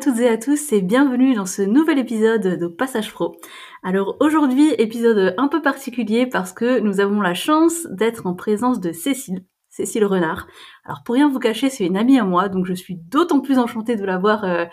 [0.00, 3.36] toutes et à tous et bienvenue dans ce nouvel épisode de Passage Pro.
[3.82, 8.80] Alors aujourd'hui, épisode un peu particulier parce que nous avons la chance d'être en présence
[8.80, 10.46] de Cécile, Cécile Renard.
[10.86, 13.58] Alors pour rien vous cacher, c'est une amie à moi, donc je suis d'autant plus
[13.58, 14.64] enchantée de la voir euh,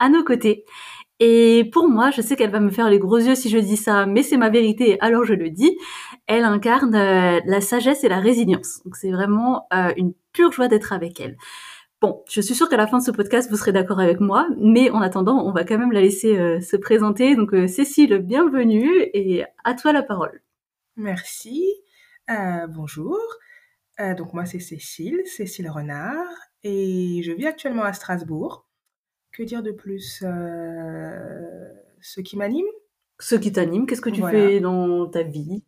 [0.00, 0.66] à nos côtés.
[1.18, 3.78] Et pour moi, je sais qu'elle va me faire les gros yeux si je dis
[3.78, 5.78] ça, mais c'est ma vérité, alors je le dis.
[6.26, 8.82] Elle incarne euh, la sagesse et la résilience.
[8.84, 11.38] Donc c'est vraiment euh, une pure joie d'être avec elle.
[12.00, 14.46] Bon, je suis sûre qu'à la fin de ce podcast, vous serez d'accord avec moi,
[14.58, 17.34] mais en attendant, on va quand même la laisser euh, se présenter.
[17.34, 20.42] Donc, euh, Cécile, bienvenue et à toi la parole.
[20.96, 21.64] Merci.
[22.30, 23.18] Euh, bonjour.
[23.98, 26.26] donc, moi, c'est Cécile, Cécile Renard,
[26.62, 28.66] et je vis actuellement à Strasbourg.
[29.32, 30.22] Que dire de plus
[32.00, 32.66] Ce qui m'anime?
[33.18, 35.64] Ce qui t'anime, qu'est-ce que tu fais dans ta vie?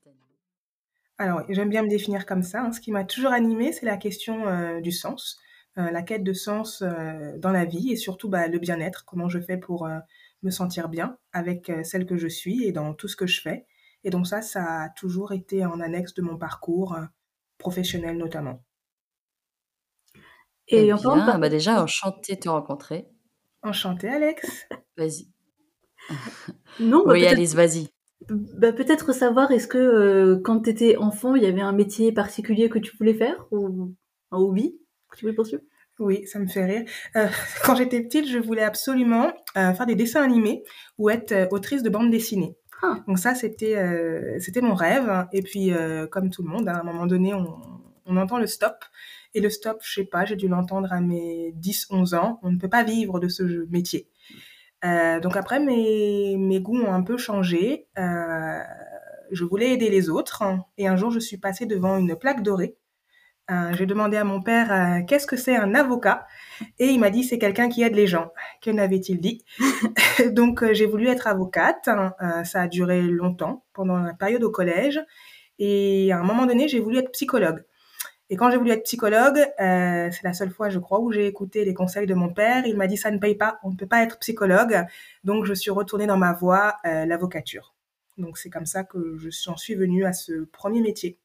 [1.18, 2.60] Alors, j'aime bien me définir comme ça.
[2.60, 2.72] Hein.
[2.72, 5.40] Ce qui m'a toujours animé, c'est la question du sens.
[5.78, 9.28] Euh, la quête de sens euh, dans la vie et surtout bah, le bien-être, comment
[9.28, 9.98] je fais pour euh,
[10.42, 13.66] me sentir bien avec celle que je suis et dans tout ce que je fais.
[14.02, 16.96] Et donc ça, ça a toujours été en annexe de mon parcours
[17.58, 18.62] professionnel notamment.
[20.68, 23.08] Et, en bien, bah déjà, enchanté de te rencontrer.
[23.62, 24.66] Enchanté, Alex.
[24.96, 25.28] Vas-y.
[26.80, 27.88] non, bah, oui, Alice, vas-y.
[28.30, 32.70] Bah, peut-être savoir, est-ce que quand tu étais enfant, il y avait un métier particulier
[32.70, 33.94] que tu voulais faire ou
[34.30, 34.78] un hobby?
[35.16, 35.62] Tu poursuivre?
[35.98, 36.84] Oui, ça me fait rire.
[37.16, 37.26] Euh,
[37.64, 40.62] quand j'étais petite, je voulais absolument euh, faire des dessins animés
[40.98, 42.56] ou être euh, autrice de bande dessinée.
[42.82, 42.98] Ah.
[43.08, 43.74] Donc ça, c'était
[44.38, 45.26] c'était mon rêve.
[45.32, 45.72] Et puis,
[46.10, 47.58] comme tout le monde, à un moment donné, on,
[48.04, 48.84] on entend le stop.
[49.32, 52.38] Et le stop, je sais pas, j'ai dû l'entendre à mes 10-11 ans.
[52.42, 54.10] On ne peut pas vivre de ce métier.
[54.82, 57.88] donc après, mes, mes goûts ont un peu changé.
[57.96, 60.42] je voulais aider les autres.
[60.76, 62.76] Et un jour, je suis passée devant une plaque dorée
[63.50, 66.26] euh, j'ai demandé à mon père euh, qu'est-ce que c'est un avocat?
[66.80, 68.32] Et il m'a dit c'est quelqu'un qui aide les gens.
[68.60, 69.44] Que n'avait-il dit?
[70.32, 71.86] Donc euh, j'ai voulu être avocate.
[71.88, 72.14] Hein.
[72.44, 75.00] ça a duré longtemps pendant la période au collège
[75.58, 77.64] et à un moment donné j'ai voulu être psychologue.
[78.28, 81.64] Et quand j'ai voulu être psychologue, c'est la seule fois, je crois, où j'ai écouté
[81.64, 82.66] les conseils de mon père.
[82.66, 84.84] Il m'a dit ça ne paye pas, on ne peut pas être psychologue.
[85.22, 87.76] Donc je suis retournée dans ma voie, l'avocature.
[88.18, 91.20] Donc c'est comme ça que je suis venue à ce premier métier.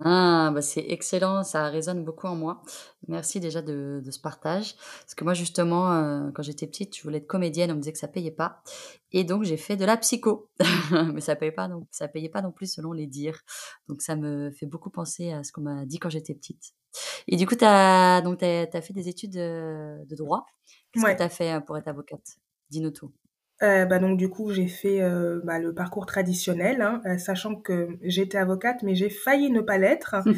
[0.00, 2.62] Ah, bah, c'est excellent, ça résonne beaucoup en moi.
[3.06, 4.74] Merci déjà de, de ce partage.
[4.76, 7.92] Parce que moi, justement, euh, quand j'étais petite, je voulais être comédienne, on me disait
[7.92, 8.62] que ça payait pas.
[9.12, 10.50] Et donc, j'ai fait de la psycho.
[11.14, 13.40] Mais ça payait pas, donc ça payait pas non plus selon les dires.
[13.88, 16.72] Donc, ça me fait beaucoup penser à ce qu'on m'a dit quand j'étais petite.
[17.28, 20.44] Et du coup, tu as, donc, t'as, as fait des études de, de droit.
[20.92, 22.38] Qu'est-ce que tu as fait euh, pour être avocate?
[22.70, 23.12] Dis-nous tout.
[23.62, 27.54] Euh, bah, donc du coup, j'ai fait euh, bah, le parcours traditionnel, hein, euh, sachant
[27.54, 30.16] que j'étais avocate, mais j'ai failli ne pas l'être.
[30.26, 30.34] Mmh.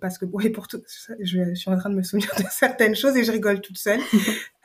[0.00, 0.82] parce que pour, pour tout,
[1.20, 4.00] je, suis en train de me souvenir de certaines choses et je rigole toute seule.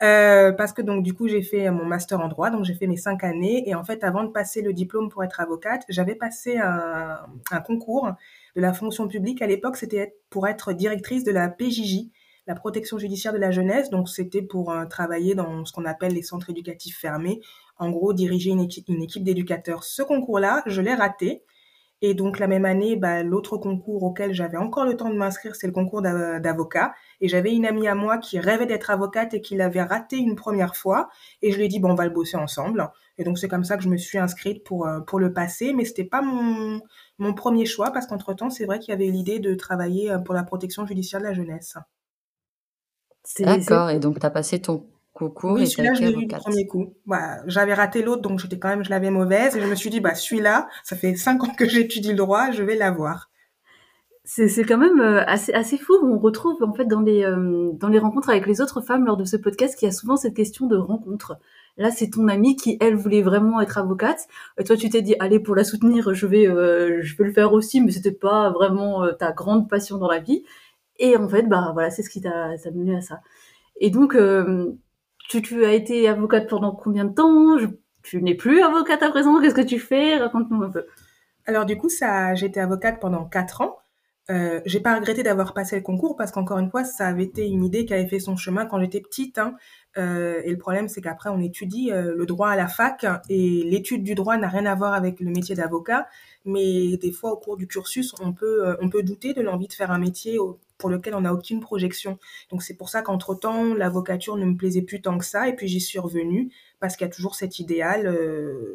[0.00, 2.96] parce que donc du coup, j'ai fait mon master en droit, donc j'ai fait mes
[2.96, 3.68] cinq années.
[3.68, 7.20] Et en fait, avant de passer le diplôme pour être avocate, j'avais passé un,
[7.52, 8.10] un concours
[8.56, 9.42] de la fonction publique.
[9.42, 12.10] À l'époque, c'était pour être directrice de la PJJ,
[12.46, 13.90] la protection judiciaire de la jeunesse.
[13.90, 17.40] Donc, c'était pour euh, travailler dans ce qu'on appelle les centres éducatifs fermés.
[17.78, 19.84] En gros, diriger une équipe, d'éducateurs.
[19.84, 21.42] Ce concours-là, je l'ai raté.
[22.02, 25.56] Et donc, la même année, bah, l'autre concours auquel j'avais encore le temps de m'inscrire,
[25.56, 26.94] c'est le concours d'avocat.
[27.20, 30.36] Et j'avais une amie à moi qui rêvait d'être avocate et qui l'avait raté une
[30.36, 31.08] première fois.
[31.42, 32.90] Et je lui ai dit, bon, on va le bosser ensemble.
[33.18, 35.72] Et donc, c'est comme ça que je me suis inscrite pour, euh, le passer.
[35.72, 36.80] Mais c'était pas mon,
[37.18, 40.34] mon premier choix parce qu'entre-temps, c'est vrai qu'il y avait l'idée de travailler euh, pour
[40.34, 41.76] la protection judiciaire de la jeunesse.
[43.40, 46.66] D'accord, et donc tu as passé ton concours oui, celui-là, je l'ai eu du premier
[46.66, 46.94] coup.
[47.06, 49.90] Bah, j'avais raté l'autre, donc j'étais quand même, je l'avais mauvaise, et je me suis
[49.90, 53.30] dit, bah, celui-là, ça fait cinq ans que j'étudie le droit, je vais l'avoir.
[54.28, 55.94] C'est, c'est quand même euh, assez, assez fou.
[56.02, 59.16] On retrouve en fait dans les, euh, dans les rencontres avec les autres femmes lors
[59.16, 61.38] de ce podcast qu'il y a souvent cette question de rencontre.
[61.76, 64.26] Là, c'est ton amie qui, elle, voulait vraiment être avocate.
[64.58, 67.32] Et toi, tu t'es dit, allez, pour la soutenir, je vais, euh, je vais le
[67.32, 70.42] faire aussi, mais c'était pas vraiment ta grande passion dans la vie.
[70.98, 73.20] Et en fait, bah voilà, c'est ce qui t'a mené à ça.
[73.80, 74.72] Et donc, euh,
[75.28, 77.56] tu, as été avocate pendant combien de temps?
[78.02, 79.40] Tu n'es plus avocate à présent?
[79.40, 80.16] Qu'est-ce que tu fais?
[80.16, 80.86] Raconte-nous un peu.
[81.46, 83.78] Alors du coup, ça, j'ai été avocate pendant quatre ans.
[84.28, 87.46] Euh, j'ai pas regretté d'avoir passé le concours parce qu'encore une fois, ça avait été
[87.46, 89.38] une idée qui avait fait son chemin quand j'étais petite.
[89.38, 89.54] Hein.
[89.98, 93.62] Euh, et le problème, c'est qu'après, on étudie euh, le droit à la fac et
[93.62, 96.08] l'étude du droit n'a rien à voir avec le métier d'avocat.
[96.44, 99.72] Mais des fois, au cours du cursus, on peut, on peut douter de l'envie de
[99.72, 100.38] faire un métier
[100.78, 102.18] pour lequel on n'a aucune projection.
[102.50, 105.48] Donc c'est pour ça qu'entre-temps, l'avocature ne me plaisait plus tant que ça.
[105.48, 106.50] Et puis j'y suis revenue
[106.80, 108.14] parce qu'il y a toujours cet idéal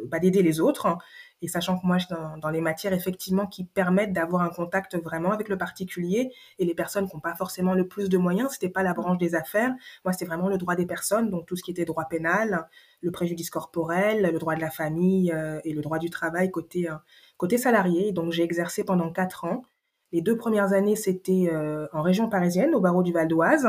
[0.08, 0.98] bah, d'aider les autres.
[1.42, 4.96] Et sachant que moi, je suis dans, les matières effectivement qui permettent d'avoir un contact
[4.98, 8.52] vraiment avec le particulier et les personnes qui n'ont pas forcément le plus de moyens,
[8.52, 9.74] c'était pas la branche des affaires.
[10.06, 12.68] Moi, c'était vraiment le droit des personnes, donc tout ce qui était droit pénal,
[13.02, 16.90] le préjudice corporel, le droit de la famille euh, et le droit du travail côté
[16.90, 16.96] euh,
[17.38, 18.12] côté salarié.
[18.12, 19.64] Donc j'ai exercé pendant quatre ans.
[20.12, 23.68] Les deux premières années, c'était euh, en région parisienne, au barreau du Val d'Oise,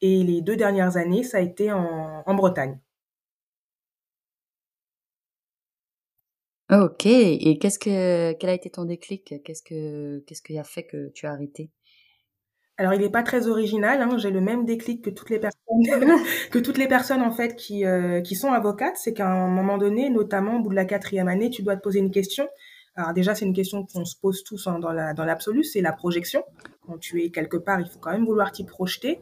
[0.00, 2.78] et les deux dernières années, ça a été en, en Bretagne.
[6.70, 9.34] OK et qu'est-ce que quel a été ton déclic?
[9.44, 11.70] Qu'est-ce que qu'est-ce qui a fait que tu as arrêté?
[12.78, 15.60] Alors il n'est pas très original, hein, j'ai le même déclic que toutes les personnes
[16.50, 19.76] que toutes les personnes en fait qui, euh, qui sont avocates, c'est qu'à un moment
[19.78, 22.48] donné, notamment au bout de la quatrième année, tu dois te poser une question.
[22.96, 25.80] Alors déjà, c'est une question qu'on se pose tous hein, dans la dans l'absolu, c'est
[25.80, 26.44] la projection.
[26.86, 29.20] Quand tu es quelque part, il faut quand même vouloir t'y projeter.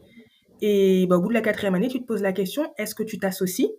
[0.61, 3.03] Et bah, au bout de la quatrième année, tu te poses la question, est-ce que
[3.03, 3.71] tu t'associes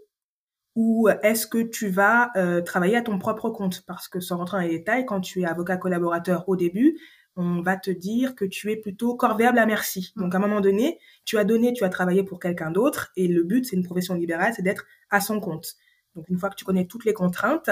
[0.76, 3.84] ou est-ce que tu vas euh, travailler à ton propre compte?
[3.86, 6.96] Parce que sans rentrer dans les détails, quand tu es avocat collaborateur au début,
[7.36, 10.12] on va te dire que tu es plutôt corvéable à merci.
[10.16, 13.28] Donc à un moment donné, tu as donné, tu as travaillé pour quelqu'un d'autre, et
[13.28, 15.74] le but, c'est une profession libérale, c'est d'être à son compte.
[16.14, 17.68] Donc une fois que tu connais toutes les contraintes,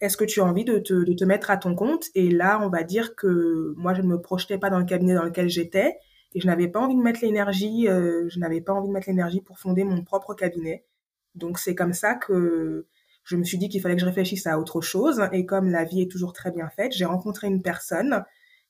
[0.00, 2.06] est-ce que tu as envie de te, de te mettre à ton compte?
[2.14, 5.14] Et là, on va dire que moi, je ne me projetais pas dans le cabinet
[5.14, 5.96] dans lequel j'étais,
[6.34, 9.08] et je n'avais pas envie de mettre l'énergie, euh, je n'avais pas envie de mettre
[9.08, 10.84] l'énergie pour fonder mon propre cabinet.
[11.34, 12.86] Donc c'est comme ça que
[13.24, 15.22] je me suis dit qu'il fallait que je réfléchisse à autre chose.
[15.32, 18.24] Et comme la vie est toujours très bien faite, j'ai rencontré une personne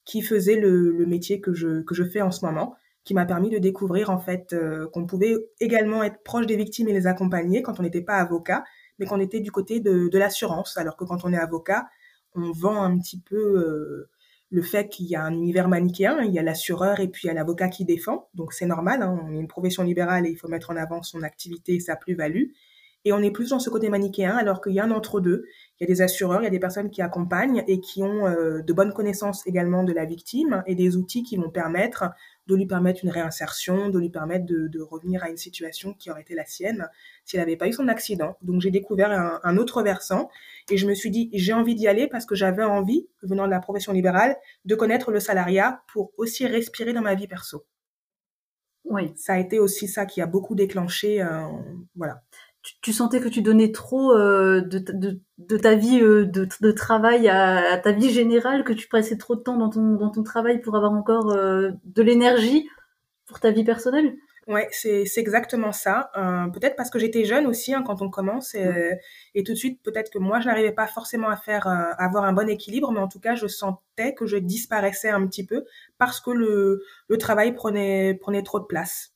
[0.04, 2.74] qui faisait le, métier que je, que je fais en ce moment,
[3.04, 6.88] qui m'a permis de découvrir en fait euh, qu'on pouvait également être proche des victimes
[6.88, 8.64] et les accompagner quand on n'était pas avocat,
[9.00, 11.88] mais qu'on était du côté de, de l'assurance, alors que quand on est avocat,
[12.34, 14.10] on vend un petit peu euh,
[14.50, 17.26] le fait qu'il y a un univers manichéen, il y a l'assureur et puis il
[17.28, 20.30] y a l'avocat qui défend, donc c'est normal, hein, on est une profession libérale et
[20.30, 22.50] il faut mettre en avant son activité et sa plus-value.
[23.06, 25.46] Et on est plus dans ce côté manichéen alors qu'il y a un entre-deux.
[25.78, 28.26] Il y a des assureurs, il y a des personnes qui accompagnent et qui ont
[28.26, 32.10] euh, de bonnes connaissances également de la victime et des outils qui vont permettre
[32.50, 36.22] de lui permettre une réinsertion, de lui permettre de, revenir à une situation qui aurait
[36.22, 36.88] été la sienne
[37.24, 38.36] s'il n'avait pas eu son accident.
[38.42, 39.10] Donc j'ai découvert
[39.42, 40.28] un, autre versant
[40.70, 43.50] et je me suis dit j'ai envie d'y aller parce que j'avais envie, venant de
[43.50, 47.64] la profession libérale, de connaître le salariat pour aussi respirer dans ma vie perso.
[48.84, 49.12] Oui.
[49.16, 51.46] Ça a été aussi ça qui a beaucoup déclenché, euh,
[51.94, 52.22] voilà
[52.62, 56.72] tu, sentais que tu donnais trop euh, de, de, de, ta vie euh, de, de,
[56.72, 60.22] travail à, ta vie générale, que tu passais trop de temps dans ton, dans ton
[60.22, 62.68] travail pour avoir encore euh, de l'énergie
[63.26, 64.14] pour ta vie personnelle?
[64.46, 66.10] Ouais, c'est exactement ça.
[66.52, 68.98] peut-être parce que j'étais jeune aussi hein, quand on commence et,
[69.36, 72.32] et tout de suite peut-être que moi je n'arrivais pas forcément à faire avoir un
[72.32, 75.64] bon équilibre, mais en tout cas je sentais que je disparaissais un petit peu
[75.98, 79.12] parce que le, le travail prenait prenait trop de place.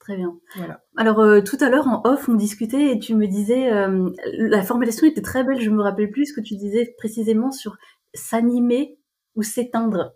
[0.00, 0.34] Très bien.
[0.56, 0.82] Voilà.
[0.96, 4.62] Alors euh, tout à l'heure en off, on discutait et tu me disais euh, la
[4.62, 5.60] formulation était très belle.
[5.60, 7.76] Je me rappelle plus ce que tu disais précisément sur
[8.14, 8.98] s'animer
[9.36, 10.14] ou s'éteindre.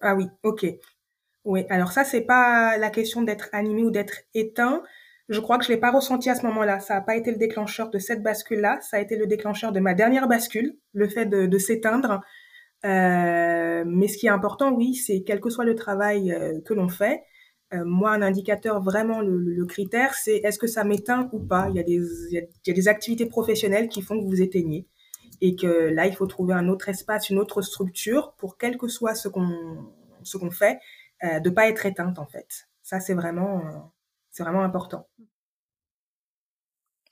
[0.00, 0.66] Ah oui, ok.
[1.44, 1.64] Oui.
[1.68, 4.82] Alors ça c'est pas la question d'être animé ou d'être éteint.
[5.28, 6.80] Je crois que je l'ai pas ressenti à ce moment-là.
[6.80, 8.78] Ça n'a pas été le déclencheur de cette bascule-là.
[8.80, 12.22] Ça a été le déclencheur de ma dernière bascule, le fait de, de s'éteindre.
[12.84, 16.88] Euh, mais ce qui est important, oui, c'est quel que soit le travail que l'on
[16.88, 17.24] fait,
[17.74, 21.68] euh, moi, un indicateur, vraiment, le, critère, c'est est-ce que ça m'éteint ou pas?
[21.70, 24.86] Il y, a des, activités professionnelles qui font que vous éteignez.
[25.40, 28.88] Et que là, il faut trouver un autre espace, une autre structure pour quel que
[28.88, 30.80] soit ce qu'on ce qu'on fait,
[31.24, 32.68] euh, de pas être éteinte en fait.
[32.82, 33.78] Ça, c'est vraiment, euh,
[34.30, 35.08] c'est vraiment important.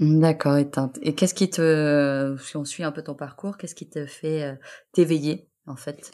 [0.00, 0.98] D'accord, éteinte.
[1.02, 4.42] Et qu'est-ce qui te, si on suit un peu ton parcours, qu'est-ce qui te fait
[4.42, 4.54] euh,
[4.92, 6.12] t'éveiller en fait?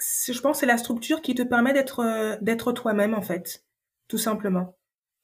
[0.00, 3.64] Je pense c'est la structure qui te permet d'être euh, d'être toi-même en fait,
[4.08, 4.76] tout simplement.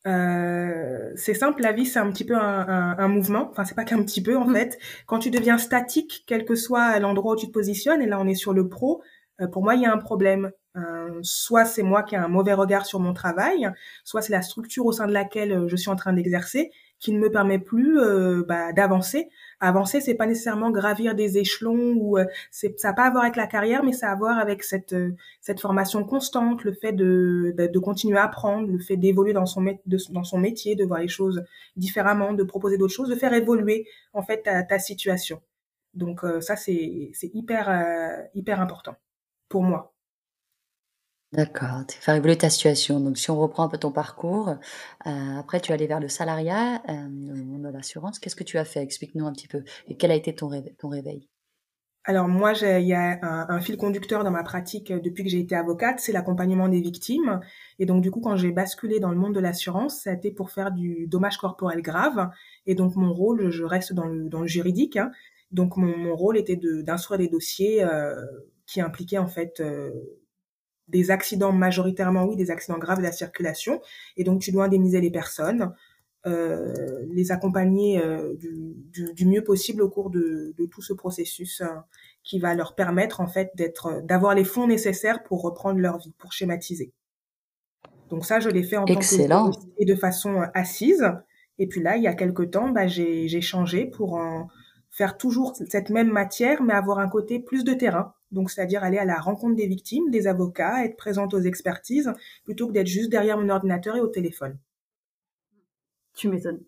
[0.06, 3.48] Euh, c'est simple, la vie c'est un petit peu un, un, mouvement.
[3.50, 4.54] Enfin c'est pas qu'un petit peu en mmh.
[4.54, 4.78] fait.
[5.06, 8.26] Quand tu deviens statique, quel que soit l'endroit où tu te positionnes, et là on
[8.28, 9.02] est sur le pro,
[9.40, 10.52] euh, pour moi il y a un problème.
[10.76, 13.68] Euh, soit c'est moi qui ai un mauvais regard sur mon travail,
[14.04, 17.18] soit c'est la structure au sein de laquelle je suis en train d'exercer qui ne
[17.18, 17.98] me permet plus
[18.46, 19.28] bah, d'avancer
[19.60, 23.24] avancer, c'est pas nécessairement gravir des échelons ou euh, c'est ça n'a pas à voir
[23.24, 26.72] avec la carrière, mais ça a à voir avec cette euh, cette formation constante, le
[26.72, 29.64] fait de de, continuer à apprendre, le fait d'évoluer dans son
[30.10, 31.44] dans son métier, de voir les choses
[31.76, 35.40] différemment, de proposer d'autres choses, de faire évoluer en fait ta, ta situation.
[35.94, 38.96] Donc euh, ça c'est c'est hyper hyper important
[39.48, 39.95] pour moi.
[41.32, 43.00] D'accord, faire évoluer ta situation.
[43.00, 44.50] Donc, si on reprend un peu ton parcours,
[45.06, 48.18] euh, après, tu es allé vers le salariat, euh, le monde de l'assurance.
[48.18, 48.80] Qu'est-ce que tu as fait?
[48.80, 49.64] Explique-nous un petit peu.
[49.88, 50.50] Et quel a été ton?
[50.78, 51.28] Ton réveil?
[52.06, 55.56] alors moi, il y a un, fil conducteur dans ma pratique depuis que j'ai été
[55.56, 57.40] avocate, c'est l'accompagnement des victimes.
[57.80, 60.30] Et donc du coup, quand j'ai basculé dans le monde de l'assurance, ça a été
[60.30, 62.30] pour faire du dommage corporel grave.
[62.64, 64.96] Et donc mon rôle, je reste dans le, dans le juridique.
[64.96, 65.10] Hein.
[65.50, 68.14] Donc mon, rôle était d'instruire des dossiers euh,
[68.66, 69.90] qui impliquaient en fait euh,
[70.88, 73.80] des accidents majoritairement, oui, des accidents graves de la circulation.
[74.16, 75.72] Et donc tu dois indemniser les personnes.
[76.26, 76.74] Euh,
[77.12, 81.84] les accompagner euh, du, mieux possible au cours de, tout ce processus hein,
[82.24, 86.12] qui va leur permettre en fait d'être, d'avoir les fonds nécessaires pour reprendre leur vie,
[86.18, 86.92] pour schématiser.
[88.10, 89.52] Donc ça, je l'ai fait en Excellent.
[89.52, 91.04] tant que et de façon euh, assise.
[91.60, 94.20] Et puis là, il y a quelque temps, bah, j'ai, j'ai changé pour
[94.90, 98.14] faire toujours cette même matière, mais avoir un côté plus de terrain.
[98.32, 102.12] Donc, c'est-à-dire aller à la rencontre des victimes, des avocats, être présente aux expertises,
[102.44, 104.58] plutôt que d'être juste derrière mon ordinateur et au téléphone.
[106.14, 106.60] Tu m'étonnes.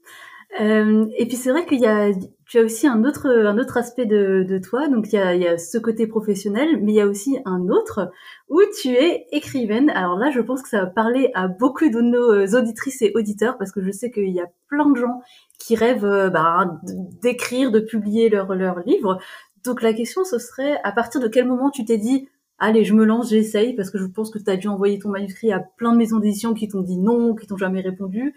[0.60, 2.10] Euh, et puis c'est vrai qu'il y a,
[2.46, 4.88] tu as aussi un autre, un autre aspect de, de toi.
[4.88, 7.38] Donc il y, a, il y a ce côté professionnel, mais il y a aussi
[7.44, 8.10] un autre
[8.48, 9.90] où tu es écrivaine.
[9.90, 13.58] Alors là, je pense que ça va parler à beaucoup de nos auditrices et auditeurs
[13.58, 15.20] parce que je sais qu'il y a plein de gens
[15.58, 16.80] qui rêvent euh, bah,
[17.20, 19.18] d'écrire, de publier leurs leur livres.
[19.64, 22.94] Donc la question, ce serait à partir de quel moment tu t'es dit allez, je
[22.94, 25.60] me lance, j'essaye, parce que je pense que tu as dû envoyer ton manuscrit à
[25.60, 28.34] plein de maisons d'édition qui t'ont dit non, qui t'ont jamais répondu.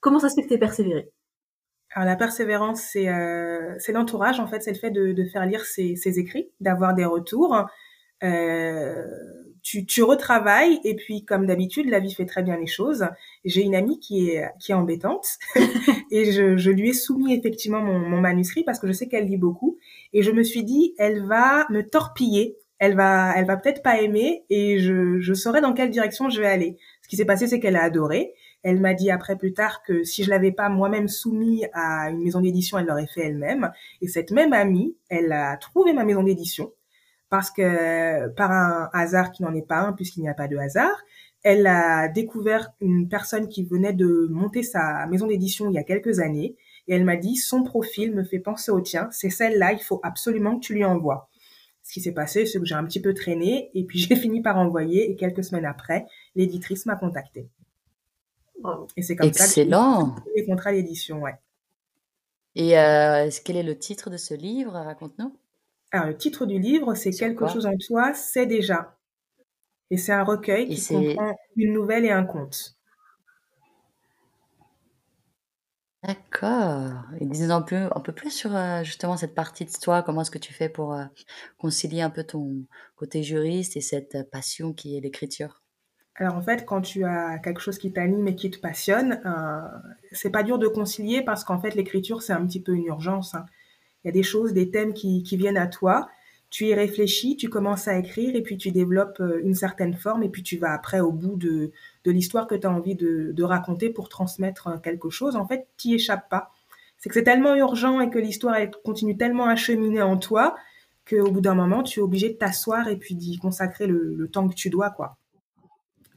[0.00, 1.10] Comment ça se fait que tu persévéré?
[1.94, 5.64] Alors la persévérance, c'est euh, l'entourage en fait, c'est le fait de, de faire lire
[5.64, 7.66] ses, ses écrits, d'avoir des retours.
[8.22, 9.04] Euh,
[9.62, 13.06] tu, tu retravailles et puis comme d'habitude, la vie fait très bien les choses.
[13.44, 15.38] J'ai une amie qui est qui est embêtante
[16.10, 19.26] et je, je lui ai soumis effectivement mon, mon manuscrit parce que je sais qu'elle
[19.26, 19.78] lit beaucoup
[20.12, 24.00] et je me suis dit elle va me torpiller, elle va elle va peut-être pas
[24.00, 26.76] aimer et je je saurai dans quelle direction je vais aller.
[27.02, 30.04] Ce qui s'est passé, c'est qu'elle a adoré elle m'a dit après plus tard que
[30.04, 33.72] si je l'avais pas moi-même soumis à une maison d'édition, elle l'aurait fait elle-même.
[34.00, 36.72] Et cette même amie, elle a trouvé ma maison d'édition
[37.32, 40.58] parce que par un hasard qui n'en est pas un puisqu'il n'y a pas de
[40.58, 41.02] hasard,
[41.42, 45.82] elle a découvert une personne qui venait de monter sa maison d'édition il y a
[45.82, 46.56] quelques années
[46.88, 49.98] et elle m'a dit son profil me fait penser au tien, c'est celle-là, il faut
[50.02, 51.30] absolument que tu lui envoies.
[51.82, 54.42] Ce qui s'est passé, c'est que j'ai un petit peu traîné et puis j'ai fini
[54.42, 57.48] par envoyer et quelques semaines après, l'éditrice m'a contactée.
[58.98, 60.16] Et c'est comme Excellent.
[60.16, 61.36] ça que les contrats d'édition, ouais.
[62.56, 64.72] Et euh, quel est le titre de ce livre?
[64.72, 65.34] Raconte-nous.
[65.92, 68.96] Alors, le titre du livre, c'est Quelque chose en toi, c'est déjà.
[69.90, 72.78] Et c'est un recueil qui comprend une nouvelle et un conte.
[76.02, 77.04] D'accord.
[77.20, 80.02] Et dis-nous un peu, un peu plus sur euh, justement cette partie de toi.
[80.02, 81.04] Comment est-ce que tu fais pour euh,
[81.58, 82.64] concilier un peu ton
[82.96, 85.62] côté juriste et cette passion qui est l'écriture?
[86.16, 89.60] Alors en fait, quand tu as quelque chose qui t'anime et qui te passionne, euh,
[90.10, 93.34] c'est pas dur de concilier parce qu'en fait l'écriture c'est un petit peu une urgence.
[93.34, 93.46] Hein.
[94.04, 96.08] Il y a des choses, des thèmes qui, viennent à toi,
[96.50, 100.22] tu y réfléchis, tu commences à écrire et puis tu développes euh, une certaine forme
[100.22, 101.72] et puis tu vas après au bout de,
[102.04, 105.36] l'histoire que tu as envie de, raconter pour transmettre euh, quelque chose.
[105.36, 106.50] En fait, tu échappes pas.
[106.98, 110.54] C'est que c'est tellement urgent et que l'histoire continue tellement à cheminer en toi
[111.08, 114.28] qu'au bout d'un moment tu es obligé de t'asseoir et puis d'y consacrer le, le
[114.28, 115.16] temps que tu dois quoi.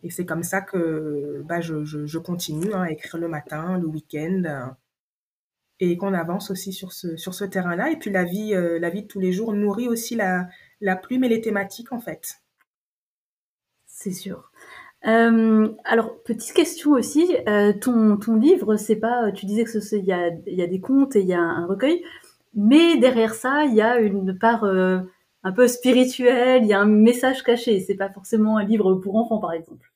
[0.06, 3.88] Et c'est comme ça que bah, je, je, continue hein, à écrire le matin, le
[3.88, 4.66] week-end, euh,
[5.80, 7.92] et qu'on avance aussi sur ce, sur ce terrain-là.
[7.92, 10.48] Et puis la vie, euh, la vie de tous les jours nourrit aussi la,
[10.82, 12.42] la plume et les thématiques, en fait.
[13.86, 14.52] C'est sûr.
[15.08, 17.36] Euh, alors, petite question aussi,
[17.82, 21.16] ton, ton livre, c'est pas, tu disais que il y a, y a des contes
[21.16, 22.04] et il y a un recueil,
[22.54, 24.64] mais derrière ça, il y a une part
[25.46, 27.80] un peu spirituelle, il y a un message caché.
[27.80, 29.92] C'est pas forcément un livre pour enfants, par exemple.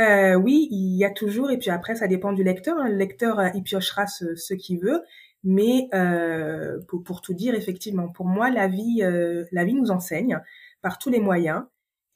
[0.00, 2.78] Euh, oui, il y a toujours, et puis après, ça dépend du lecteur.
[2.78, 2.88] Hein.
[2.88, 5.02] Le lecteur, euh, il piochera ce, qu'il veut.
[5.44, 10.40] Mais euh, pour, tout dire, effectivement, pour moi, la vie, euh, la vie nous enseigne
[10.82, 11.64] par tous les moyens.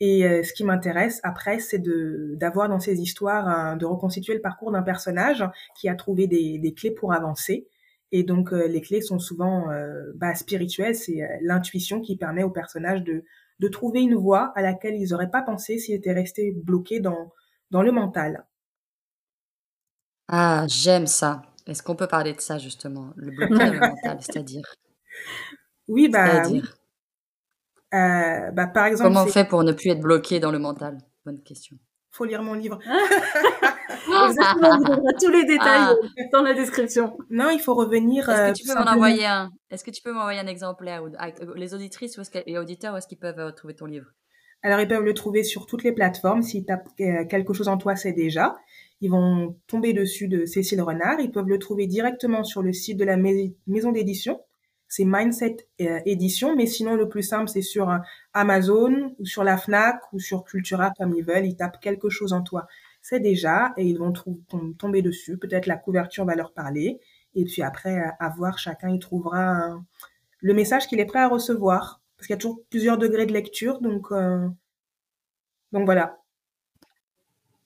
[0.01, 4.41] Et euh, ce qui m'intéresse après, c'est de d'avoir dans ces histoires, de reconstituer le
[4.41, 5.45] parcours d'un personnage
[5.79, 7.69] qui a trouvé des, des, clés pour avancer.
[8.13, 9.67] Et donc, les clés sont souvent
[10.15, 10.95] bah, spirituelles.
[10.95, 13.25] C'est l'intuition qui permet aux personnages de
[13.59, 17.33] de trouver une voie à laquelle ils n'auraient pas pensé s'ils étaient restés bloqués dans
[17.71, 18.47] dans le mental.
[20.29, 21.43] Ah, j'aime ça.
[21.67, 24.65] Est-ce qu'on peut parler de ça justement, le blocage dans le mental, c'est-à-dire?
[25.89, 26.63] Oui, bah, oui.
[27.95, 29.09] Euh, bah, par exemple.
[29.09, 30.99] Comment on fait pour ne plus être bloqué dans le mental?
[31.25, 31.77] Bonne question.
[32.11, 32.79] Faut lire mon livre.
[34.29, 35.95] Exactement, vous tous les détails ah.
[36.33, 37.17] dans la description.
[37.31, 38.29] Non, il faut revenir.
[38.29, 39.51] Est-ce que euh, tu peux m'en envoyer un?
[39.71, 41.03] Est-ce que tu peux m'envoyer un exemplaire
[41.55, 44.07] Les auditrices et auditeurs, où est-ce qu'ils peuvent euh, trouver ton livre?
[44.63, 46.43] Alors, ils peuvent le trouver sur toutes les plateformes.
[46.43, 48.57] S'ils tapent euh, quelque chose en toi, c'est déjà.
[49.01, 51.21] Ils vont tomber dessus de Cécile Renard.
[51.21, 54.41] Ils peuvent le trouver directement sur le site de la maison d'édition,
[54.89, 57.95] c'est Mindset euh, Édition, mais sinon le plus simple c'est sur
[58.33, 62.33] Amazon ou sur la Fnac ou sur Cultura comme ils veulent, ils tapent quelque chose
[62.33, 62.67] en toi.
[63.03, 64.13] C'est déjà et ils vont
[64.79, 65.37] tomber dessus.
[65.37, 66.99] Peut-être la couverture va leur parler
[67.35, 69.79] et puis après à voir chacun il trouvera
[70.41, 73.33] le message qu'il est prêt à recevoir parce qu'il y a toujours plusieurs degrés de
[73.33, 74.13] lecture donc
[75.73, 76.19] donc voilà.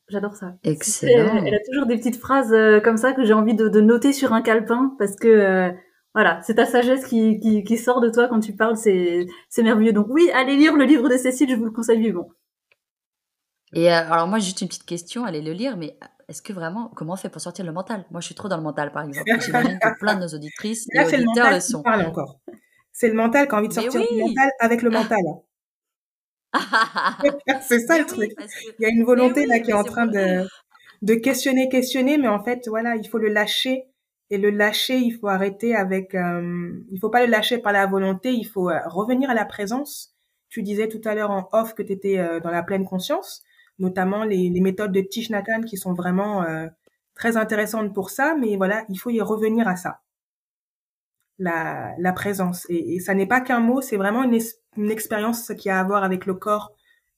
[0.09, 0.55] J'adore ça.
[0.65, 1.45] Excellent.
[1.45, 4.33] Elle, a toujours des petites phrases euh, comme ça que j'ai envie de, noter sur
[4.33, 5.71] un calepin parce que euh,
[6.15, 9.27] voilà, c'est ta sagesse qui, qui, sort de toi quand tu parles, c'est
[9.59, 9.95] merveilleux.
[9.95, 12.29] Donc oui, allez lire le livre de Cécile, je vous le conseille vivement.
[13.73, 15.97] Et euh, alors moi, juste une petite question, allez le lire, mais
[16.29, 18.05] est-ce que vraiment, comment on fait pour sortir le mental?
[18.11, 19.31] Moi, je suis trop dans le mental, par exemple.
[19.41, 21.83] J'imagine que plein de nos auditrices et auditeurs le, sont.
[21.87, 22.39] encore.
[22.93, 25.23] C'est le mental qui a envie de sortir le mental avec le mental.
[27.63, 28.33] c'est ça le truc.
[28.79, 30.47] Il y a une volonté là qui est en train de,
[31.03, 33.85] de questionner, questionner, mais en fait, voilà, il faut le lâcher.
[34.31, 37.87] Et le lâcher, il faut arrêter avec, euh, il faut pas le lâcher par la
[37.87, 40.15] volonté, il faut euh, revenir à la présence.
[40.49, 43.43] Tu disais tout à l'heure en off que tu étais euh, dans la pleine conscience,
[43.79, 45.31] notamment les, les méthodes de Thich
[45.67, 46.47] qui sont vraiment
[47.15, 50.02] très intéressantes pour ça, mais voilà, il faut y revenir à ça
[51.43, 52.67] la, la présence.
[52.69, 54.39] Et, ça n'est pas qu'un mot, c'est vraiment une,
[54.77, 56.73] une expérience qui a à voir avec le corps.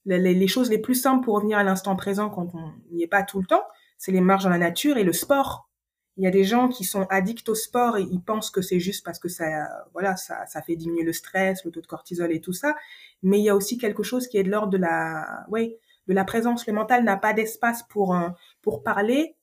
[0.05, 3.07] Les, les, choses les plus simples pour revenir à l'instant présent quand on n'y est
[3.07, 3.63] pas tout le temps,
[3.97, 5.69] c'est les marches dans la nature et le sport.
[6.17, 8.79] Il y a des gens qui sont addicts au sport et ils pensent que c'est
[8.79, 9.45] juste parce que ça,
[9.93, 12.75] voilà, ça, ça fait diminuer le stress, le taux de cortisol et tout ça.
[13.21, 15.77] Mais il y a aussi quelque chose qui est de l'ordre de la, ouais,
[16.07, 16.67] de la présence.
[16.67, 18.15] Le mental n'a pas d'espace pour
[18.61, 19.35] pour parler,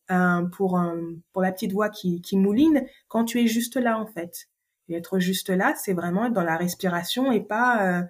[0.53, 0.81] pour
[1.33, 4.49] pour la petite voix qui, qui mouline quand tu es juste là en fait.
[4.89, 8.03] Et être juste là, c'est vraiment être dans la respiration et pas euh,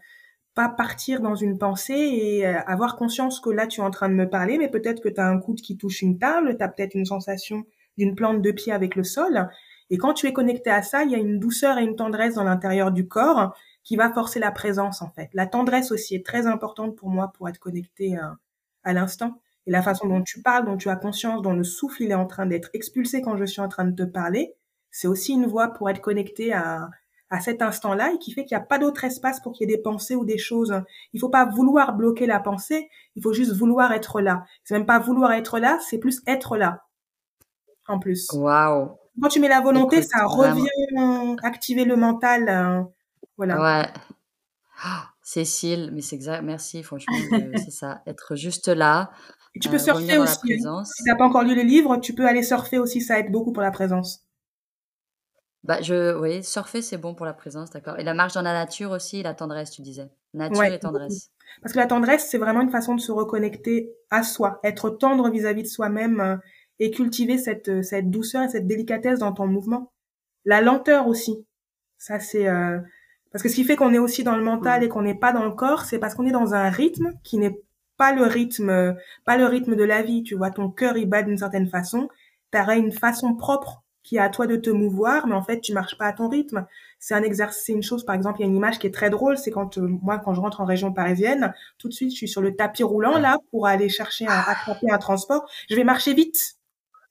[0.55, 4.09] pas partir dans une pensée et euh, avoir conscience que là tu es en train
[4.09, 6.63] de me parler, mais peut-être que tu as un coude qui touche une table, tu
[6.63, 7.65] as peut-être une sensation
[7.97, 9.49] d'une plante de pied avec le sol.
[9.91, 12.35] Et quand tu es connecté à ça, il y a une douceur et une tendresse
[12.35, 15.29] dans l'intérieur du corps qui va forcer la présence en fait.
[15.33, 18.23] La tendresse aussi est très importante pour moi pour être connecté euh,
[18.85, 19.41] à l'instant.
[19.67, 22.15] Et la façon dont tu parles, dont tu as conscience, dont le souffle il est
[22.15, 24.55] en train d'être expulsé quand je suis en train de te parler,
[24.93, 26.89] c'est aussi une voie pour être connecté à,
[27.33, 29.73] à cet instant-là et qui fait qu'il n'y a pas d'autre espace pour qu'il y
[29.73, 30.75] ait des pensées ou des choses.
[31.15, 34.45] Il faut pas vouloir bloquer la pensée, il faut juste vouloir être là.
[34.65, 36.85] C'est même pas vouloir être là, c'est plus être là.
[37.89, 38.29] En plus.
[38.35, 38.91] Waouh.
[39.21, 42.49] Quand tu mets la volonté, ça revient activer le mental.
[42.49, 42.83] Euh,
[43.39, 43.63] voilà.
[43.63, 43.89] Ouais.
[44.85, 46.43] Oh, Cécile, mais c'est exact.
[46.43, 47.15] Merci, franchement,
[47.57, 48.03] c'est ça.
[48.07, 49.11] Être juste là.
[49.55, 50.61] Et tu peux euh, surfer aussi.
[50.67, 50.85] Hein.
[50.85, 53.01] Si t'as pas encore lu le livre, tu peux aller surfer aussi.
[53.01, 54.27] Ça aide beaucoup pour la présence.
[55.65, 57.99] Bah, je, oui, surfer, c'est bon pour la présence, d'accord.
[57.99, 60.11] Et la marche dans la nature aussi, la tendresse, tu disais.
[60.35, 61.31] Nature et tendresse.
[61.61, 65.31] Parce que la tendresse, c'est vraiment une façon de se reconnecter à soi, être tendre
[65.31, 66.37] vis-à-vis de soi-même euh,
[66.81, 69.93] et cultiver cette, euh, cette douceur et cette délicatesse dans ton mouvement.
[70.45, 71.47] La lenteur aussi.
[71.99, 72.81] Ça, c'est, euh,
[73.31, 75.33] parce que ce qui fait qu'on est aussi dans le mental et qu'on n'est pas
[75.33, 77.61] dans le corps, c'est parce qu'on est dans un rythme qui n'est
[77.97, 80.25] pas le rythme, pas le rythme de la vie.
[80.25, 82.09] Tu vois, ton cœur, il bat d'une certaine façon.
[82.51, 85.73] T'aurais une façon propre qui est à toi de te mouvoir, mais en fait, tu
[85.73, 86.67] marches pas à ton rythme.
[86.99, 88.95] C'est un exercice, c'est une chose, par exemple, il y a une image qui est
[88.95, 92.11] très drôle, c'est quand, euh, moi, quand je rentre en région parisienne, tout de suite,
[92.11, 95.49] je suis sur le tapis roulant, là, pour aller chercher à attraper un transport.
[95.71, 96.37] Je vais marcher vite.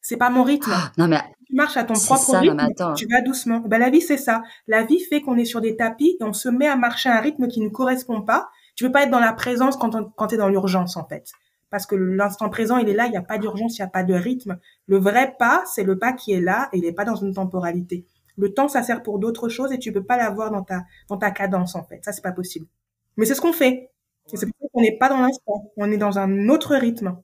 [0.01, 0.71] C'est pas mon rythme.
[0.97, 1.21] Non, mais.
[1.47, 3.59] Tu marches à ton propre rythme, tu vas doucement.
[3.59, 4.41] Ben, la vie, c'est ça.
[4.67, 7.17] La vie fait qu'on est sur des tapis et on se met à marcher à
[7.17, 8.49] un rythme qui ne correspond pas.
[8.75, 11.25] Tu veux pas être dans la présence quand, quand tu es dans l'urgence, en fait
[11.71, 13.89] parce que l'instant présent, il est là, il n'y a pas d'urgence, il n'y a
[13.89, 14.59] pas de rythme.
[14.87, 17.33] Le vrai pas, c'est le pas qui est là et il n'est pas dans une
[17.33, 18.05] temporalité.
[18.37, 21.17] Le temps, ça sert pour d'autres choses et tu peux pas l'avoir dans ta, dans
[21.17, 22.03] ta cadence, en fait.
[22.03, 22.67] Ça, c'est pas possible.
[23.17, 23.91] Mais c'est ce qu'on fait.
[24.27, 25.71] C'est pour ça qu'on n'est pas dans l'instant.
[25.77, 27.17] On est dans un autre rythme.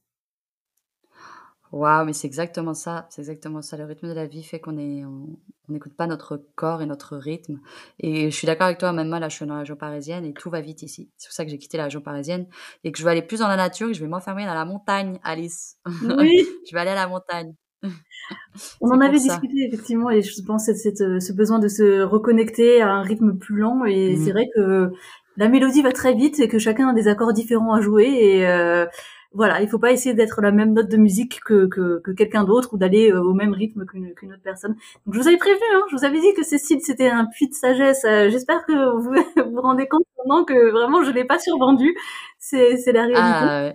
[1.72, 3.08] Waouh, mais c'est exactement ça.
[3.10, 3.78] C'est exactement ça.
[3.78, 5.38] Le rythme de la vie fait qu'on est, on
[5.70, 7.60] n'écoute pas notre corps et notre rythme.
[8.00, 8.94] Et je suis d'accord avec toi.
[8.94, 11.10] Même moi, là, je suis dans la région parisienne et tout va vite ici.
[11.18, 12.48] C'est pour ça que j'ai quitté la région parisienne
[12.84, 14.66] et que je vais aller plus dans la nature et je vais m'enfermer dans la
[14.66, 15.78] montagne, Alice.
[16.18, 16.46] Oui.
[16.70, 17.54] je vais aller à la montagne.
[18.82, 22.82] On en avait discuté effectivement et je pense cette, cette, ce besoin de se reconnecter
[22.82, 24.26] à un rythme plus lent et mmh.
[24.26, 24.92] c'est vrai que
[25.38, 28.48] la mélodie va très vite et que chacun a des accords différents à jouer et
[28.48, 28.88] euh,
[29.38, 32.44] voilà, il faut pas essayer d'être la même note de musique que, que, que quelqu'un
[32.44, 34.76] d'autre ou d'aller euh, au même rythme qu'une autre personne.
[35.06, 37.48] Donc je vous avais prévenu, hein, je vous avais dit que Cécile c'était un puits
[37.48, 38.04] de sagesse.
[38.04, 39.14] Euh, j'espère que vous
[39.54, 41.96] vous rendez compte maintenant que vraiment je l'ai pas survendu.
[42.40, 43.22] C'est c'est la réalité.
[43.22, 43.74] Ah,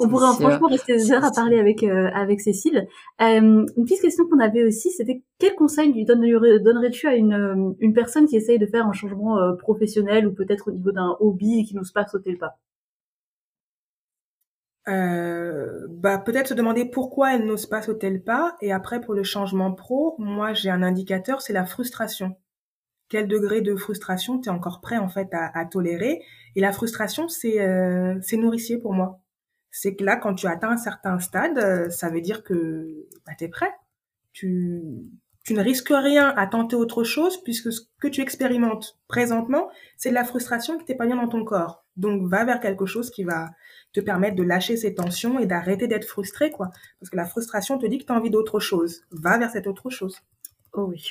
[0.00, 2.88] On pourrait franchement rester des heures à parler avec euh, avec Cécile.
[3.20, 8.26] une petite question qu'on avait aussi, c'était quel conseil lui donnerais-tu à une une personne
[8.26, 11.76] qui essaye de faire un changement professionnel ou peut-être au niveau d'un hobby et qui
[11.76, 12.58] n'ose pas sauter le pas?
[14.88, 19.22] Euh, bah peut-être se demander pourquoi elle n'ose pas sauter pas et après pour le
[19.22, 22.36] changement pro moi j'ai un indicateur c'est la frustration
[23.08, 26.22] quel degré de frustration tu es encore prêt en fait à, tolérer?
[26.54, 29.20] Et la frustration, c'est euh, c'est nourricier pour moi.
[29.70, 33.32] C'est que là, quand tu atteins un certain stade, euh, ça veut dire que bah,
[33.38, 33.70] tu es prêt.
[34.32, 34.82] Tu,
[35.44, 40.10] tu ne risques rien à tenter autre chose puisque ce que tu expérimentes présentement, c'est
[40.10, 41.84] de la frustration qui t'est pas bien dans ton corps.
[41.96, 43.48] Donc va vers quelque chose qui va
[43.92, 46.70] te permettre de lâcher ces tensions et d'arrêter d'être frustré, quoi.
[47.00, 49.02] Parce que la frustration te dit que tu as envie d'autre chose.
[49.10, 50.18] Va vers cette autre chose.
[50.72, 51.10] Oh oui.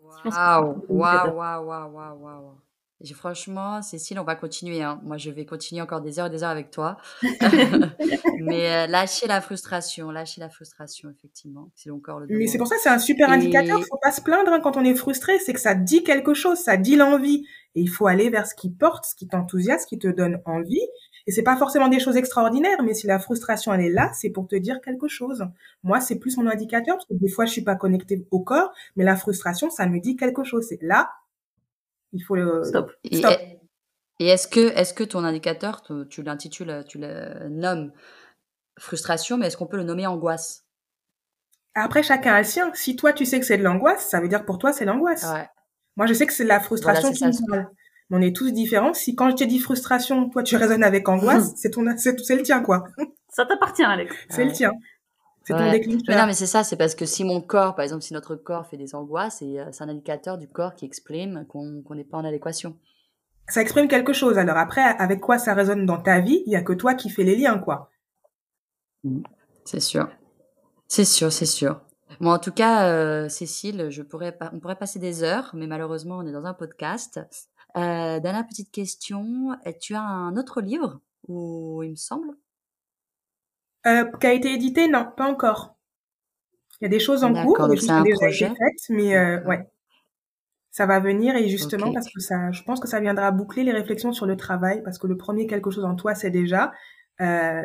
[0.00, 2.65] Waouh, waouh, waouh, waouh, waouh.
[3.14, 4.82] Franchement, Cécile, on va continuer.
[4.82, 5.00] Hein.
[5.04, 6.96] Moi, je vais continuer encore des heures et des heures avec toi.
[8.40, 11.70] Mais euh, lâcher la frustration, lâcher la frustration, effectivement.
[11.74, 13.78] C'est encore le Mais c'est pour ça que c'est un super indicateur.
[13.78, 15.38] Il faut pas se plaindre hein, quand on est frustré.
[15.38, 17.46] C'est que ça dit quelque chose, ça dit l'envie.
[17.74, 20.40] Et il faut aller vers ce qui porte, ce qui t'enthousiasme, ce qui te donne
[20.46, 20.80] envie.
[21.26, 24.30] Et c'est pas forcément des choses extraordinaires, mais si la frustration elle est là, c'est
[24.30, 25.44] pour te dire quelque chose.
[25.82, 28.72] Moi, c'est plus mon indicateur parce que des fois je suis pas connectée au corps,
[28.94, 30.66] mais la frustration, ça me dit quelque chose.
[30.68, 31.10] C'est là,
[32.12, 32.92] il faut le stop.
[33.04, 37.92] Et, est-ce que est-ce que ton indicateur, tu, l'intitules, tu le nommes
[38.78, 40.64] frustration, mais est-ce qu'on peut le nommer angoisse?
[41.74, 42.70] Après, chacun a le sien.
[42.74, 44.86] Si toi tu sais que c'est de l'angoisse, ça veut dire que pour toi c'est
[44.86, 45.26] l'angoisse.
[45.96, 47.70] Moi, je sais que c'est la frustration qui me parle
[48.10, 48.94] on est tous différents.
[48.94, 52.42] Si quand je te dis frustration, toi tu résonnes avec angoisse, c'est ton, c'est, le
[52.42, 52.84] tien quoi.
[53.28, 54.14] Ça t'appartient, Alex.
[54.30, 54.70] C'est le tien.
[55.46, 56.18] C'est ton déclencheur.
[56.18, 58.66] non, mais c'est ça, c'est parce que si mon corps, par exemple, si notre corps
[58.66, 62.18] fait des angoisses, c'est, euh, c'est un indicateur du corps qui exprime qu'on n'est pas
[62.18, 62.76] en adéquation.
[63.48, 64.38] Ça exprime quelque chose.
[64.38, 67.10] Alors après, avec quoi ça résonne dans ta vie Il y a que toi qui
[67.10, 67.90] fais les liens, quoi.
[69.04, 69.22] Mmh.
[69.64, 70.08] C'est sûr.
[70.88, 71.80] C'est sûr, c'est sûr.
[72.18, 76.18] Moi, en tout cas, euh, Cécile, je pourrais, on pourrait passer des heures, mais malheureusement,
[76.18, 77.20] on est dans un podcast.
[77.76, 82.36] Euh, dernière petite question, tu as un autre livre, ou il me semble?
[83.86, 85.76] Euh, Qui a été édité Non, pas encore.
[86.80, 89.66] Il y a des choses en cours, des choses qui déjà faites, mais euh, ouais,
[90.70, 93.72] ça va venir et justement parce que ça, je pense que ça viendra boucler les
[93.72, 96.72] réflexions sur le travail, parce que le premier quelque chose en toi, c'est déjà.
[97.22, 97.62] Euh,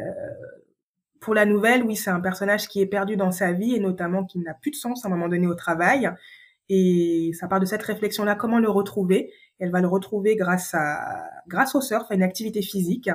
[1.19, 4.23] pour la nouvelle, oui, c'est un personnage qui est perdu dans sa vie et notamment
[4.23, 6.09] qui n'a plus de sens à un moment donné au travail.
[6.69, 9.33] Et ça part de cette réflexion-là, comment le retrouver?
[9.59, 13.09] Elle va le retrouver grâce à, grâce au surf, à une activité physique.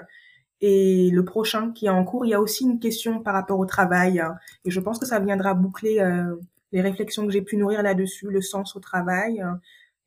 [0.60, 3.58] Et le prochain qui est en cours, il y a aussi une question par rapport
[3.58, 4.22] au travail.
[4.64, 6.36] Et je pense que ça viendra boucler euh,
[6.72, 9.52] les réflexions que j'ai pu nourrir là-dessus, le sens au travail euh,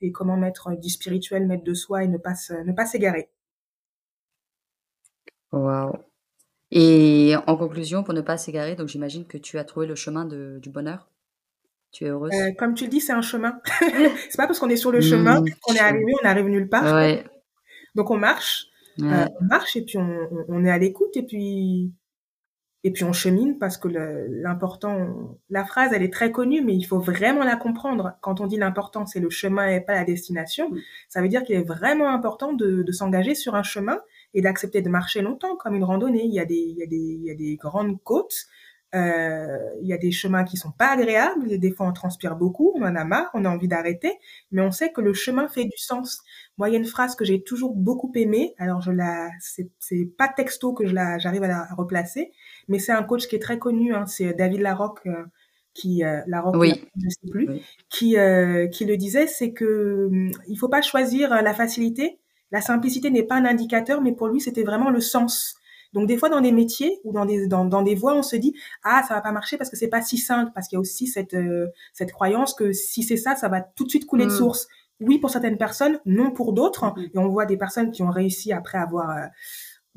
[0.02, 2.34] et comment mettre du spirituel, mettre de soi et ne pas
[2.66, 3.30] ne pas s'égarer.
[5.52, 5.94] Waouh.
[6.72, 10.26] Et en conclusion, pour ne pas s'égarer, donc j'imagine que tu as trouvé le chemin
[10.26, 11.10] de, du bonheur.
[11.92, 13.60] Tu es heureuse euh, Comme tu le dis, c'est un chemin.
[13.80, 15.46] c'est pas parce qu'on est sur le chemin mmh.
[15.62, 16.96] qu'on est arrivé, on arrive nulle part.
[16.96, 17.24] Ouais.
[17.96, 18.68] Donc on marche,
[19.04, 21.94] euh, on marche et puis on, on est à l'écoute et puis
[22.86, 26.84] et puis on chemine parce que l'important, la phrase elle est très connue, mais il
[26.84, 28.14] faut vraiment la comprendre.
[28.22, 30.72] Quand on dit l'important c'est le chemin et pas la destination,
[31.10, 34.00] ça veut dire qu'il est vraiment important de, de s'engager sur un chemin
[34.34, 36.24] et d'accepter de marcher longtemps comme une randonnée.
[36.24, 38.48] Il y a des, il y a des, il y a des grandes côtes
[38.96, 42.74] euh, il y a des chemins qui sont pas agréables, des fois on transpire beaucoup,
[42.76, 44.18] on en a marre, on a envie d'arrêter,
[44.52, 46.24] mais on sait que le chemin fait du sens.
[46.60, 50.06] Moi, il y a une phrase que j'ai toujours beaucoup aimée, alors je la, c'est
[50.18, 52.32] pas texto que je la, j'arrive à la replacer,
[52.68, 55.24] mais c'est un coach qui est très connu, hein, c'est David Larocque, euh,
[55.74, 56.86] qui euh, Larocque, oui.
[56.98, 57.48] je sais plus,
[57.90, 62.20] qui euh, qui le disait, c'est que hum, il faut pas choisir la facilité.
[62.52, 65.56] La simplicité n'est pas un indicateur, mais pour lui, c'était vraiment le sens.
[65.94, 68.36] Donc des fois dans des métiers ou dans des dans, dans des voies, on se
[68.36, 70.78] dit ah ça va pas marcher parce que c'est pas si simple parce qu'il y
[70.78, 74.06] a aussi cette euh, cette croyance que si c'est ça, ça va tout de suite
[74.06, 74.38] couler de mm.
[74.38, 74.68] source.
[75.00, 76.86] Oui pour certaines personnes, non pour d'autres.
[76.86, 77.10] Mm.
[77.14, 79.26] Et on voit des personnes qui ont réussi après avoir euh,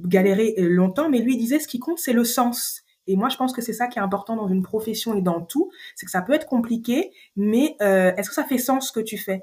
[0.00, 2.82] galéré euh, longtemps, mais lui il disait ce qui compte c'est le sens.
[3.08, 5.40] Et moi, je pense que c'est ça qui est important dans une profession et dans
[5.40, 9.00] tout, c'est que ça peut être compliqué, mais est-ce que ça fait sens ce que
[9.00, 9.42] tu fais?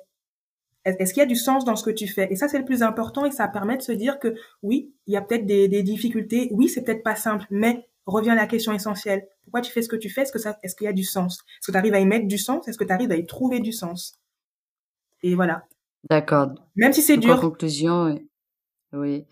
[0.86, 2.28] Est-ce qu'il y a du sens dans ce que tu fais?
[2.32, 5.13] Et ça, c'est le plus important et ça permet de se dire que oui, il
[5.13, 8.72] y a peut-être des, difficultés, oui, c'est peut-être pas simple, mais revient à la question
[8.74, 9.28] essentielle.
[9.43, 10.22] Pourquoi tu fais ce que tu fais?
[10.22, 11.43] Est-ce que ça, est-ce qu'il y a du sens?
[11.60, 12.67] Est-ce que tu arrives à y mettre du sens?
[12.67, 14.19] Est-ce que tu arrives à y trouver du sens?
[15.23, 15.67] Et voilà.
[16.10, 16.49] D'accord.
[16.75, 17.36] Même si c'est dur.
[17.36, 18.19] En conclusion,
[18.93, 19.25] oui,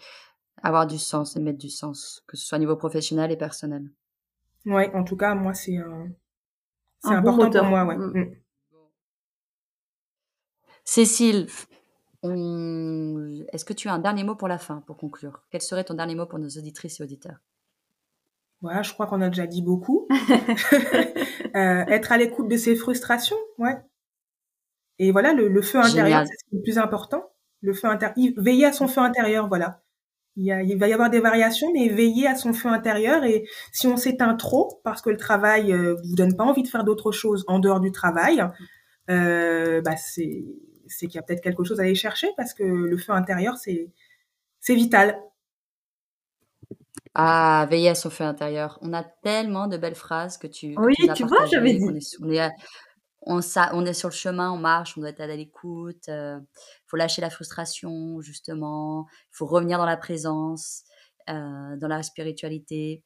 [0.61, 3.89] avoir du sens et mettre du sens, que ce soit au niveau professionnel et personnel.
[4.65, 5.77] Oui, en tout cas, moi, c'est
[6.99, 7.85] c'est important pour moi.
[7.85, 7.97] Ouais.
[7.97, 8.19] Mm.
[8.19, 8.35] Mm.
[10.83, 11.47] Cécile,
[12.23, 15.43] est-ce que tu as un dernier mot pour la fin, pour conclure?
[15.51, 17.37] Quel serait ton dernier mot pour nos auditrices et auditeurs?
[18.61, 20.07] Voilà, je crois qu'on a déjà dit beaucoup.
[21.55, 23.75] Euh, être à l'écoute de ses frustrations, ouais.
[24.99, 27.29] Et voilà, le, feu intérieur, c'est le plus important.
[27.61, 29.81] Le feu intérieur, veiller à son feu intérieur, voilà.
[30.35, 33.23] Il, va y avoir des variations, mais veiller à son feu intérieur.
[33.23, 36.67] Et si on s'éteint trop, parce que le travail euh, vous donne pas envie de
[36.67, 38.45] faire d'autres choses en dehors du travail,
[39.09, 40.43] euh, bah c'est
[40.89, 43.57] c'est qu'il y a peut-être quelque chose à aller chercher parce que le feu intérieur,
[43.57, 43.89] c'est
[44.59, 45.17] c'est vital.
[47.15, 48.77] Ah, veiller à son feu intérieur.
[48.83, 50.75] On a tellement de belles phrases que tu.
[50.77, 51.83] Oui, tu vois, j'avais dit.
[51.83, 52.29] On est, on,
[53.27, 56.05] on, est sur le chemin, on marche, on doit être à l'écoute.
[56.07, 56.39] Il euh,
[56.85, 59.05] faut lâcher la frustration, justement.
[59.09, 60.83] Il faut revenir dans la présence,
[61.29, 63.03] euh, dans la spiritualité.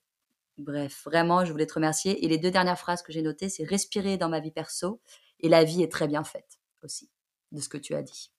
[0.57, 2.23] Bref, vraiment, je voulais te remercier.
[2.23, 5.01] Et les deux dernières phrases que j'ai notées, c'est respirer dans ma vie perso
[5.39, 7.09] et la vie est très bien faite aussi,
[7.51, 8.31] de ce que tu as dit.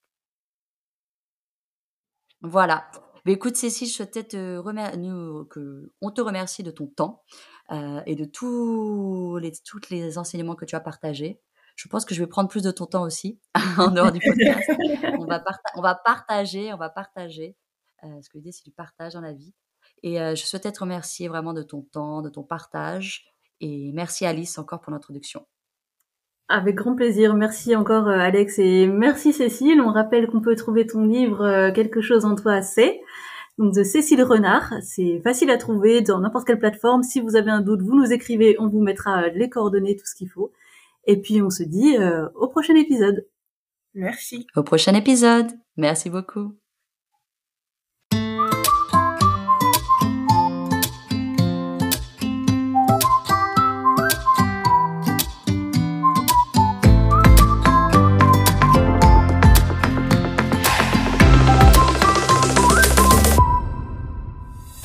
[2.42, 2.88] Voilà.
[3.24, 5.00] Mais écoute, Cécile, je souhaitais te remercier,
[5.50, 7.22] que on te remercie de ton temps
[7.70, 9.52] euh, et de tous les,
[9.90, 11.40] les enseignements que tu as partagés.
[11.76, 13.40] Je pense que je vais prendre plus de ton temps aussi
[13.78, 14.70] en dehors du podcast.
[15.18, 15.42] on, va
[15.76, 17.56] on va partager, on va partager.
[18.04, 19.54] Euh, ce que l'idée, c'est du partage dans la vie.
[20.02, 23.24] Et euh, je souhaitais te remercier vraiment de ton temps, de ton partage.
[23.60, 25.46] Et merci Alice encore pour l'introduction.
[26.48, 27.34] Avec grand plaisir.
[27.34, 29.80] Merci encore euh, Alex et merci Cécile.
[29.80, 33.00] On rappelle qu'on peut trouver ton livre euh, Quelque chose en toi c'est
[33.58, 34.72] donc de Cécile Renard.
[34.82, 37.02] C'est facile à trouver dans n'importe quelle plateforme.
[37.02, 40.14] Si vous avez un doute, vous nous écrivez, on vous mettra les coordonnées, tout ce
[40.14, 40.52] qu'il faut.
[41.06, 41.96] Et puis on se dit
[42.34, 43.26] au prochain épisode.
[43.94, 44.46] Merci.
[44.56, 45.50] Au prochain épisode.
[45.76, 46.61] Merci beaucoup.